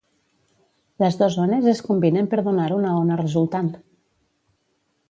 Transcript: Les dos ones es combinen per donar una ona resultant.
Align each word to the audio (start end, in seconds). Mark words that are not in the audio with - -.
Les 1.03 1.17
dos 1.19 1.37
ones 1.43 1.69
es 1.73 1.83
combinen 1.91 2.31
per 2.33 2.41
donar 2.49 2.67
una 2.79 2.95
ona 3.05 3.21
resultant. 3.25 3.73